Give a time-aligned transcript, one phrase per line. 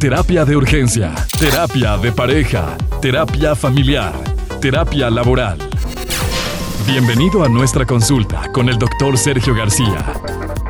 [0.00, 4.14] Terapia de urgencia, terapia de pareja, terapia familiar,
[4.60, 5.58] terapia laboral.
[6.86, 10.14] Bienvenido a nuestra consulta con el doctor Sergio García.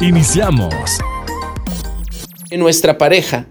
[0.01, 0.99] Iniciamos.
[2.49, 3.47] En nuestra pareja,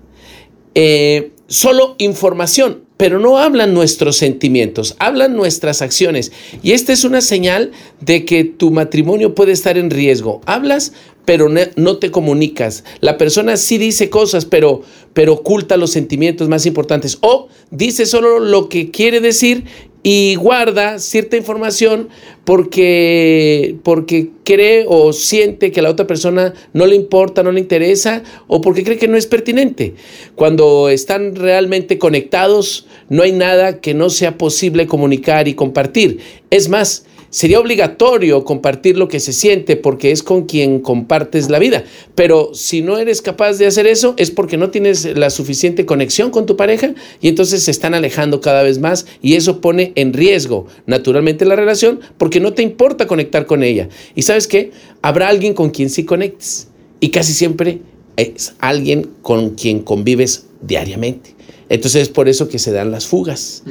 [0.73, 6.31] eh, solo información, pero no hablan nuestros sentimientos, hablan nuestras acciones.
[6.63, 7.71] Y esta es una señal
[8.01, 10.41] de que tu matrimonio puede estar en riesgo.
[10.47, 10.93] Hablas,
[11.27, 12.85] pero no te comunicas.
[13.01, 17.17] La persona sí dice cosas, pero, pero oculta los sentimientos más importantes.
[17.19, 19.65] O dice solo lo que quiere decir
[20.03, 22.07] y guarda cierta información
[22.45, 27.59] porque, porque cree o siente que a la otra persona no le importa, no le
[27.59, 29.95] interesa o porque cree que no es pertinente.
[30.35, 36.19] Cuando están realmente conectados, no hay nada que no sea posible comunicar y compartir.
[36.51, 41.59] Es más, sería obligatorio compartir lo que se siente porque es con quien compartes la
[41.59, 41.83] vida.
[42.15, 46.31] Pero si no eres capaz de hacer eso es porque no tienes la suficiente conexión
[46.31, 50.13] con tu pareja y entonces se están alejando cada vez más y eso pone en
[50.13, 53.89] riesgo naturalmente la relación porque no te importa conectar con ella.
[54.15, 56.67] Y sabes qué, habrá alguien con quien sí conectes
[56.99, 57.79] y casi siempre
[58.15, 61.35] es alguien con quien convives diariamente.
[61.69, 63.63] Entonces es por eso que se dan las fugas,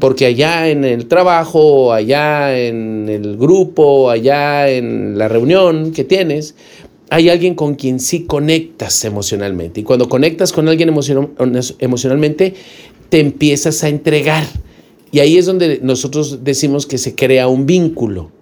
[0.00, 6.54] porque allá en el trabajo, allá en el grupo, allá en la reunión que tienes,
[7.10, 9.80] hay alguien con quien sí conectas emocionalmente.
[9.80, 10.88] Y cuando conectas con alguien
[11.78, 12.54] emocionalmente,
[13.10, 14.44] te empiezas a entregar.
[15.12, 18.32] Y ahí es donde nosotros decimos que se crea un vínculo.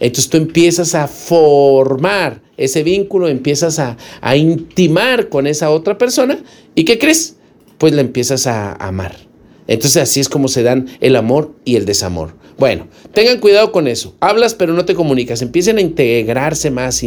[0.00, 6.38] Entonces tú empiezas a formar ese vínculo, empiezas a, a intimar con esa otra persona.
[6.74, 7.35] ¿Y qué crees?
[7.78, 9.16] Pues la empiezas a amar.
[9.68, 12.34] Entonces así es como se dan el amor y el desamor.
[12.58, 14.14] Bueno, tengan cuidado con eso.
[14.20, 15.42] Hablas pero no te comunicas.
[15.42, 17.02] Empiecen a integrarse más,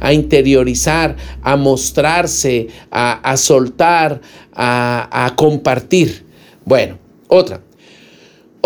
[0.00, 4.20] a interiorizar, a mostrarse, a, soltar,
[4.54, 6.24] a compartir.
[6.64, 7.60] Bueno, otra.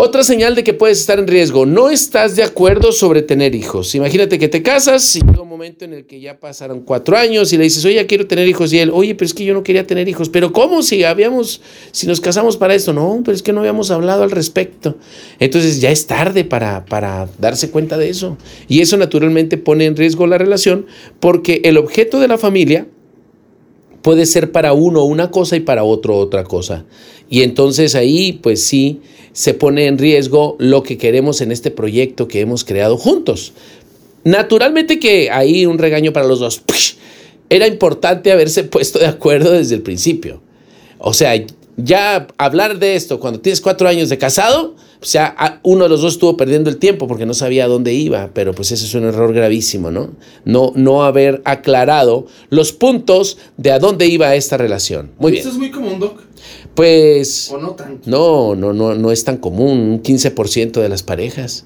[0.03, 3.93] Otra señal de que puedes estar en riesgo, no estás de acuerdo sobre tener hijos.
[3.93, 7.53] Imagínate que te casas y llega un momento en el que ya pasaron cuatro años
[7.53, 8.73] y le dices, oye, quiero tener hijos.
[8.73, 10.27] Y él, oye, pero es que yo no quería tener hijos.
[10.29, 11.61] Pero ¿cómo si habíamos,
[11.91, 12.93] si nos casamos para esto?
[12.93, 14.97] No, pero es que no habíamos hablado al respecto.
[15.39, 18.39] Entonces ya es tarde para, para darse cuenta de eso.
[18.67, 20.87] Y eso naturalmente pone en riesgo la relación
[21.19, 22.87] porque el objeto de la familia
[24.01, 26.85] puede ser para uno una cosa y para otro otra cosa.
[27.29, 29.01] Y entonces ahí, pues sí,
[29.33, 33.53] se pone en riesgo lo que queremos en este proyecto que hemos creado juntos.
[34.23, 36.61] Naturalmente que hay un regaño para los dos.
[37.49, 40.41] Era importante haberse puesto de acuerdo desde el principio.
[40.99, 41.33] O sea,
[41.77, 46.01] ya hablar de esto cuando tienes cuatro años de casado, o sea, uno de los
[46.01, 48.93] dos estuvo perdiendo el tiempo porque no sabía a dónde iba, pero pues ese es
[48.93, 50.11] un error gravísimo, ¿no?
[50.45, 55.09] No, no haber aclarado los puntos de a dónde iba esta relación.
[55.17, 55.41] Muy bien.
[55.41, 56.21] Eso es muy común, Doc.
[56.75, 57.49] Pues...
[57.51, 58.07] ¿O no tanto?
[58.07, 61.65] No, no, no, no es tan común, un 15% de las parejas.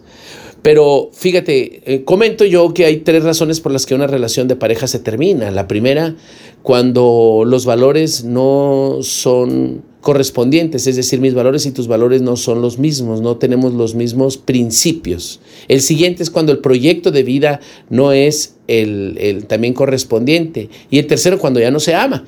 [0.61, 4.55] Pero fíjate, eh, comento yo que hay tres razones por las que una relación de
[4.55, 5.51] pareja se termina.
[5.51, 6.15] La primera,
[6.63, 12.61] cuando los valores no son correspondientes, es decir, mis valores y tus valores no son
[12.61, 15.39] los mismos, no tenemos los mismos principios.
[15.67, 20.69] El siguiente es cuando el proyecto de vida no es el, el también correspondiente.
[20.91, 22.23] Y el tercero, cuando ya no se ama.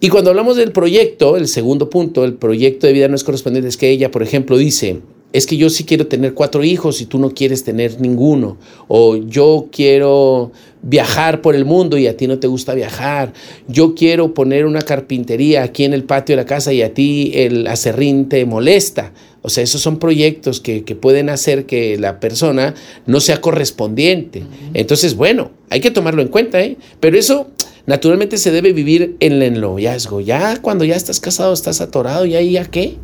[0.00, 3.68] Y cuando hablamos del proyecto, el segundo punto, el proyecto de vida no es correspondiente,
[3.68, 5.02] es que ella, por ejemplo, dice,
[5.32, 8.56] es que yo sí quiero tener cuatro hijos y tú no quieres tener ninguno.
[8.88, 13.32] O yo quiero viajar por el mundo y a ti no te gusta viajar.
[13.66, 17.32] Yo quiero poner una carpintería aquí en el patio de la casa y a ti
[17.34, 19.12] el acerrín te molesta.
[19.42, 22.74] O sea, esos son proyectos que, que pueden hacer que la persona
[23.06, 24.44] no sea correspondiente.
[24.72, 26.76] Entonces, bueno, hay que tomarlo en cuenta, ¿eh?
[27.00, 27.48] Pero eso
[27.88, 30.20] Naturalmente se debe vivir en el noviazgo.
[30.20, 32.96] Ya cuando ya estás casado, estás atorado, ¿y ahí ya qué?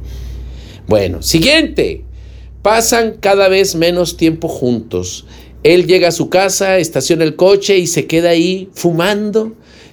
[0.86, 2.04] Bueno, siguiente.
[2.64, 5.26] Pasan cada vez menos tiempo juntos.
[5.64, 9.52] Él llega a su casa, estaciona el coche y se queda ahí fumando,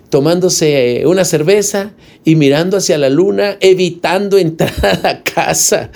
[0.09, 1.91] tomándose una cerveza
[2.23, 5.91] y mirando hacia la luna, evitando entrar a la casa.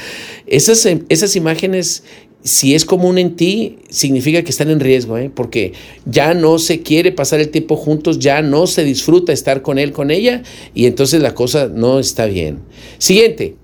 [0.48, 2.04] Esas, esas imágenes
[2.44, 5.31] si es común en ti, significa que están en riesgo, ¿eh?
[5.33, 5.71] porque
[6.06, 9.94] ya no se quiere pasar el tiempo juntos, ya no se disfruta estar con él,
[9.94, 10.44] con ella,
[10.74, 12.60] y entonces la cosa no está bien.
[13.00, 13.56] Siguiente,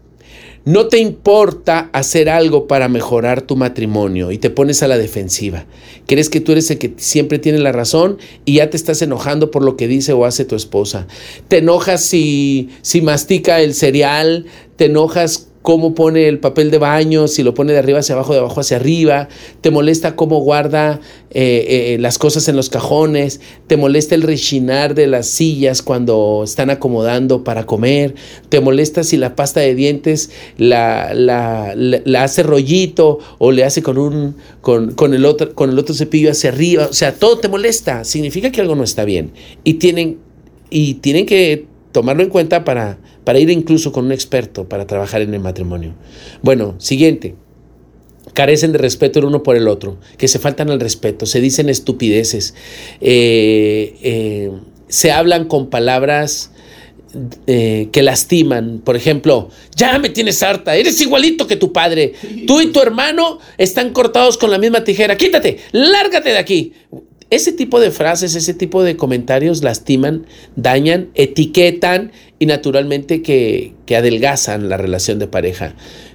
[0.64, 5.66] no te importa hacer algo para mejorar tu matrimonio y te pones a la defensiva.
[6.08, 9.50] Crees que tú eres el que siempre tiene la razón y ya te estás enojando
[9.50, 11.08] por lo que dice o hace tu esposa.
[11.48, 17.28] Te enojas si, si mastica el cereal, te enojas cómo pone el papel de baño,
[17.28, 19.28] si lo pone de arriba hacia abajo, de abajo hacia arriba,
[19.62, 21.00] te molesta cómo guarda
[21.30, 26.42] eh, eh, las cosas en los cajones, te molesta el rechinar de las sillas cuando
[26.44, 28.16] están acomodando para comer,
[28.50, 33.84] te molesta si la pasta de dientes la, la, la, hace rollito o le hace
[33.84, 37.38] con, un, con, con, el otro, con el otro cepillo hacia arriba, o sea, todo
[37.38, 39.32] te molesta, significa que algo no está bien.
[39.64, 40.18] Y tienen,
[40.70, 42.98] y tienen que tomarlo en cuenta para,
[43.32, 45.94] para ir incluso con un experto para trabajar en el matrimonio.
[46.42, 47.36] Bueno, siguiente.
[48.34, 51.70] Carecen de respeto el uno por el otro, que se faltan al respeto, se dicen
[51.70, 52.56] estupideces,
[53.00, 54.52] eh, eh,
[54.90, 56.52] se hablan con palabras
[57.48, 58.82] eh, que lastiman.
[58.84, 59.48] Por ejemplo,
[59.78, 62.12] ya me tienes harta, eres igualito que tu padre.
[62.46, 65.16] Tú y tu hermano están cortados con la misma tijera.
[65.16, 66.74] Quítate, lárgate de aquí.
[67.32, 74.68] Ese tipo de frases, ese tipo de comentarios lastiman, dañan, etiquetan y naturalmente que, adelgazan
[74.68, 75.74] la relación de pareja.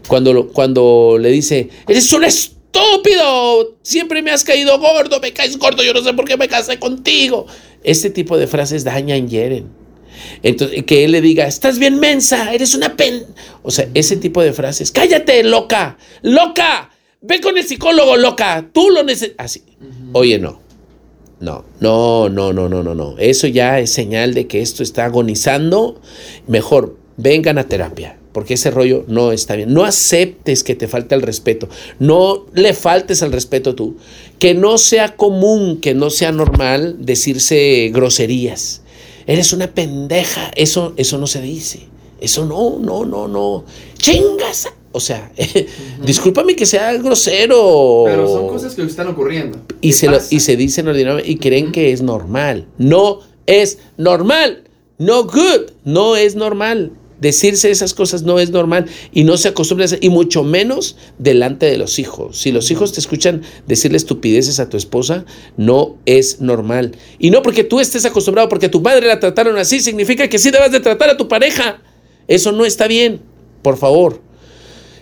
[0.09, 5.83] Cuando, cuando le dice, eres un estúpido, siempre me has caído gordo, me caes gordo,
[5.83, 7.47] yo no sé por qué me casé contigo.
[7.83, 9.71] Este tipo de frases dañan, hieren.
[10.43, 13.25] Entonces, que él le diga, estás bien mensa, eres una pen.
[13.63, 16.91] O sea, ese tipo de frases, cállate, loca, loca,
[17.23, 19.47] ve con el psicólogo, loca, tú lo necesitas.
[19.47, 19.63] Así.
[20.13, 20.66] Oye, no.
[21.39, 23.19] No, no, no, no, no, no, no.
[23.19, 26.01] Eso ya es señal de que esto está agonizando.
[26.47, 29.75] Mejor, vengan a terapia, porque ese rollo no está bien.
[29.75, 31.69] No aceptes que te falte el respeto.
[31.99, 33.97] No le faltes al respeto tú.
[34.39, 38.81] Que no sea común, que no sea normal decirse groserías.
[39.27, 40.51] Eres una pendeja.
[40.57, 41.81] Eso, eso no se dice.
[42.19, 43.65] Eso no, no, no, no.
[43.99, 44.69] Chingas.
[44.97, 45.31] O sea,
[46.07, 48.05] discúlpame que sea grosero.
[48.07, 49.59] Pero son cosas que están ocurriendo.
[49.83, 52.67] Y se, lo, y se dicen ordinariamente y creen que es normal.
[52.79, 54.65] No es normal.
[54.97, 55.73] No good.
[55.85, 56.93] No es normal.
[57.21, 60.97] Decirse esas cosas no es normal y no se acostumbra a hacer, y mucho menos
[61.19, 62.39] delante de los hijos.
[62.39, 65.27] Si los hijos te escuchan decirle estupideces a tu esposa,
[65.59, 66.93] no es normal.
[67.19, 70.51] Y no porque tú estés acostumbrado, porque tu madre la trataron así, significa que sí
[70.51, 71.83] debas de tratar a tu pareja.
[72.29, 73.21] Eso no está bien.
[73.63, 74.21] Por favor,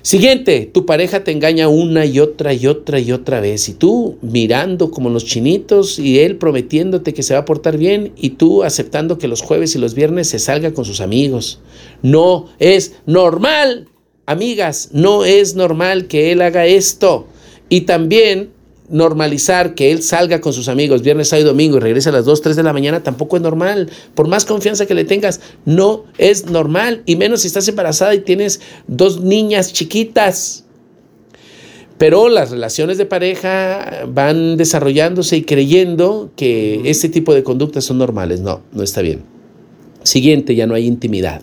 [0.05, 3.71] Siguiente, tu pareja te engaña una y otra y otra y otra vez.
[3.71, 8.13] Y tú mirando como los chinitos y él prometiéndote que se va a portar bien
[8.15, 11.61] y tú aceptando que los jueves y los viernes se salga con sus amigos.
[12.03, 13.89] No es normal,
[14.27, 17.27] amigas, no es normal que él haga esto.
[17.71, 18.51] Y también
[18.89, 22.25] normalizar que él salga con sus amigos viernes, sábado y domingo y regrese a las
[22.25, 23.91] 2, 3 de la mañana tampoco es normal.
[24.15, 27.03] Por más confianza que le tengas, no es normal.
[27.07, 30.65] Y menos si estás embarazada y tienes dos niñas chiquitas.
[31.97, 37.99] Pero las relaciones de pareja van desarrollándose y creyendo que ese tipo de conductas son
[37.99, 38.41] normales.
[38.41, 39.23] No, no está bien.
[40.03, 41.43] Siguiente, ya no hay intimidad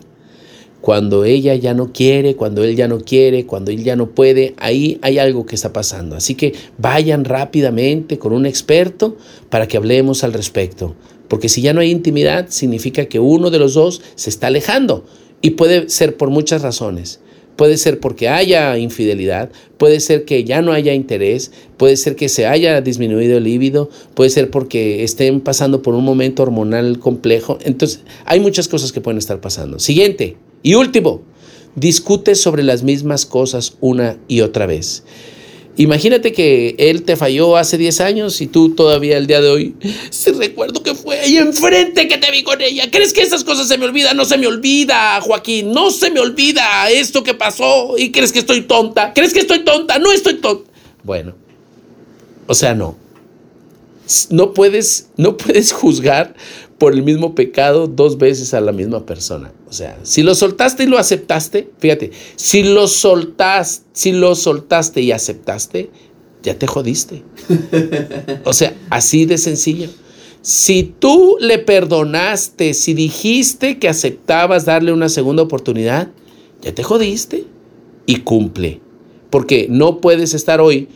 [0.82, 4.54] cuando ella ya no quiere, cuando él ya no quiere, cuando él ya no puede,
[4.58, 6.16] ahí hay algo que está pasando.
[6.16, 9.16] Así que vayan rápidamente con un experto
[9.48, 10.96] para que hablemos al respecto.
[11.28, 15.04] Porque si ya no hay intimidad, significa que uno de los dos se está alejando.
[15.40, 17.20] Y puede ser por muchas razones.
[17.54, 22.28] Puede ser porque haya infidelidad, puede ser que ya no haya interés, puede ser que
[22.28, 27.58] se haya disminuido el líbido, puede ser porque estén pasando por un momento hormonal complejo.
[27.62, 29.78] Entonces, hay muchas cosas que pueden estar pasando.
[29.78, 31.22] Siguiente, y último,
[31.74, 35.04] discute sobre las mismas cosas una y otra vez.
[35.76, 39.74] Imagínate que él te falló hace 10 años y tú todavía el día de hoy,
[40.10, 42.90] si recuerdo que fue ahí enfrente que te vi con ella.
[42.90, 44.16] ¿Crees que esas cosas se me olvidan?
[44.16, 48.40] No se me olvida, Joaquín, no se me olvida esto que pasó y crees que
[48.40, 49.14] estoy tonta.
[49.14, 49.98] ¿Crees que estoy tonta?
[49.98, 50.70] No estoy tonta.
[51.04, 51.34] Bueno,
[52.46, 52.96] o sea, no.
[54.28, 56.34] No puedes, no puedes juzgar
[56.76, 59.52] por el mismo pecado dos veces a la misma persona.
[59.72, 65.00] O sea, si lo soltaste y lo aceptaste, fíjate, si lo soltaste, si lo soltaste
[65.00, 65.88] y aceptaste,
[66.42, 67.22] ya te jodiste.
[68.44, 69.88] O sea, así de sencillo.
[70.42, 76.10] Si tú le perdonaste, si dijiste que aceptabas darle una segunda oportunidad,
[76.60, 77.46] ya te jodiste
[78.04, 78.82] y cumple.
[79.30, 80.88] Porque no puedes estar hoy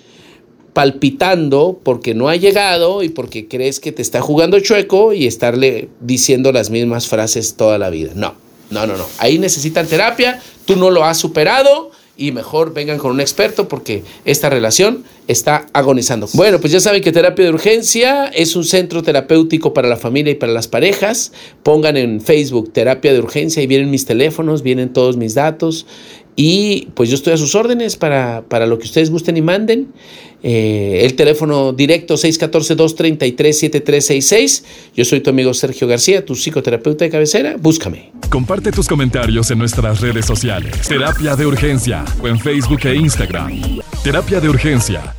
[0.75, 5.89] palpitando porque no ha llegado y porque crees que te está jugando chueco y estarle
[6.03, 8.13] diciendo las mismas frases toda la vida.
[8.15, 8.35] No,
[8.71, 9.07] no, no, no.
[9.19, 14.03] Ahí necesitan terapia, tú no lo has superado y mejor vengan con un experto porque
[14.25, 16.29] esta relación está agonizando.
[16.33, 20.33] Bueno, pues ya saben que terapia de urgencia es un centro terapéutico para la familia
[20.33, 21.33] y para las parejas.
[21.63, 25.87] Pongan en Facebook terapia de urgencia y vienen mis teléfonos, vienen todos mis datos
[26.37, 29.89] y pues yo estoy a sus órdenes para, para lo que ustedes gusten y manden.
[30.43, 34.63] Eh, el teléfono directo 614-233-7366.
[34.95, 37.57] Yo soy tu amigo Sergio García, tu psicoterapeuta de cabecera.
[37.59, 38.13] Búscame.
[38.29, 40.87] Comparte tus comentarios en nuestras redes sociales.
[40.87, 43.81] Terapia de Urgencia o en Facebook e Instagram.
[44.05, 45.15] Terapia de Urgencia